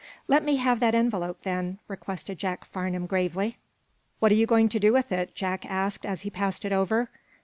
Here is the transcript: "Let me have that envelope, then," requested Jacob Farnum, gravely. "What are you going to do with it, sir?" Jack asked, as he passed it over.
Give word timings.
"Let 0.27 0.43
me 0.43 0.55
have 0.55 0.79
that 0.79 0.95
envelope, 0.95 1.43
then," 1.43 1.77
requested 1.87 2.39
Jacob 2.39 2.65
Farnum, 2.69 3.05
gravely. 3.05 3.59
"What 4.17 4.31
are 4.31 4.35
you 4.35 4.47
going 4.47 4.67
to 4.69 4.79
do 4.79 4.91
with 4.91 5.11
it, 5.11 5.29
sir?" 5.29 5.35
Jack 5.35 5.63
asked, 5.67 6.07
as 6.07 6.21
he 6.21 6.31
passed 6.31 6.65
it 6.65 6.71
over. 6.73 7.11